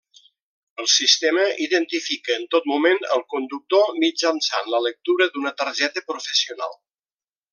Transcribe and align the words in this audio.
El 0.83 0.87
sistema 0.93 1.43
identifica 1.65 2.33
en 2.39 2.47
tot 2.55 2.65
moment 2.71 2.97
el 3.17 3.21
conductor 3.35 3.93
mitjançant 4.07 4.73
la 4.75 4.83
lectura 4.89 5.31
d'una 5.35 5.53
targeta 5.63 6.05
professional. 6.13 6.75